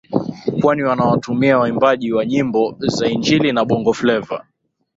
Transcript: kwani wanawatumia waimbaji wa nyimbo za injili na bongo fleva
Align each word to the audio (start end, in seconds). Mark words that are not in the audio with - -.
kwani 0.61 0.83
wanawatumia 0.83 1.57
waimbaji 1.57 2.13
wa 2.13 2.25
nyimbo 2.25 2.75
za 2.79 3.07
injili 3.07 3.51
na 3.51 3.65
bongo 3.65 3.93
fleva 3.93 4.45